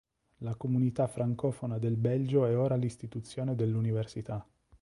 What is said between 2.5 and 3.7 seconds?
ora l'istituzione